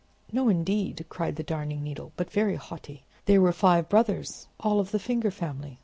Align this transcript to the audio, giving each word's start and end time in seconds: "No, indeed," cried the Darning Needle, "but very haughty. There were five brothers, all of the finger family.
"No, 0.31 0.49
indeed," 0.49 1.05
cried 1.09 1.35
the 1.35 1.43
Darning 1.43 1.83
Needle, 1.83 2.11
"but 2.17 2.31
very 2.31 2.55
haughty. 2.55 3.05
There 3.25 3.39
were 3.39 3.53
five 3.53 3.87
brothers, 3.87 4.47
all 4.59 4.79
of 4.79 4.89
the 4.89 4.97
finger 4.97 5.29
family. 5.29 5.79